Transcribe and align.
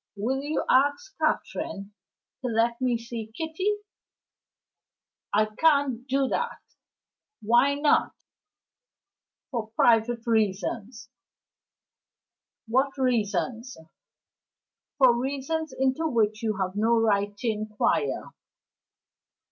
Will 0.15 0.41
you 0.41 0.65
ask 0.67 1.15
Catherine 1.19 1.93
to 2.41 2.47
let 2.47 2.81
me 2.81 2.97
see 2.97 3.31
Kitty?" 3.37 3.71
"I 5.31 5.45
can't 5.45 6.07
do 6.07 6.25
it." 6.25 6.75
"Why 7.43 7.75
not?" 7.75 8.13
"For 9.51 9.69
private 9.75 10.25
reasons." 10.25 11.11
"What 12.67 12.97
reasons?" 12.97 13.77
"For 14.97 15.15
reasons 15.15 15.71
into 15.71 16.07
which 16.07 16.41
you 16.41 16.57
have 16.57 16.75
no 16.75 16.99
right 16.99 17.37
to 17.37 17.47
inquire." 17.47 18.31